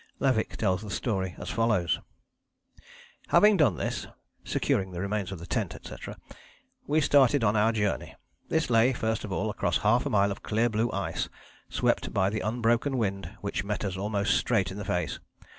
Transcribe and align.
Levick 0.19 0.55
tells 0.57 0.81
the 0.81 0.89
story 0.89 1.35
as 1.37 1.51
follows: 1.51 1.99
"Having 3.27 3.57
done 3.57 3.75
this 3.77 4.07
[securing 4.43 4.89
the 4.89 4.99
remains 4.99 5.31
of 5.31 5.37
the 5.37 5.45
tent, 5.45 5.75
etc.], 5.75 6.17
we 6.87 6.99
started 6.99 7.43
on 7.43 7.55
our 7.55 7.71
journey. 7.71 8.15
This 8.49 8.71
lay, 8.71 8.93
first 8.93 9.23
of 9.23 9.31
all, 9.31 9.51
across 9.51 9.77
half 9.77 10.07
a 10.07 10.09
mile 10.09 10.31
of 10.31 10.41
clear 10.41 10.69
blue 10.69 10.91
ice, 10.91 11.29
swept 11.69 12.11
by 12.11 12.31
the 12.31 12.39
unbroken 12.39 12.97
wind, 12.97 13.37
which 13.41 13.63
met 13.63 13.85
us 13.85 13.95
almost 13.95 14.35
straight 14.35 14.71
in 14.71 14.77
the 14.79 14.85
face. 14.85 15.19